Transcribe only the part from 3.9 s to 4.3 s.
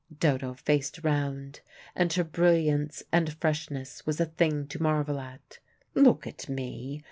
was a